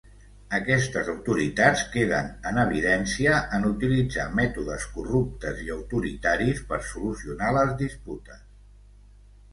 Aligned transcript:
Aquestes 0.57 1.09
autoritats 1.11 1.83
queden 1.95 2.31
en 2.51 2.57
evidència 2.61 3.35
en 3.57 3.67
utilitzar 3.71 4.25
mètodes 4.39 4.87
corruptes 4.97 5.63
i 5.67 5.69
autoritaris 5.77 6.67
per 6.73 6.81
solucionar 6.93 7.53
les 7.59 7.77
disputes. 7.87 8.45